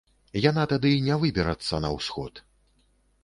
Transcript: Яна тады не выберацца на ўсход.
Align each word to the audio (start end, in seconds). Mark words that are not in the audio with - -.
Яна 0.43 0.63
тады 0.71 0.91
не 1.09 1.17
выберацца 1.25 1.81
на 1.85 1.91
ўсход. 1.99 2.41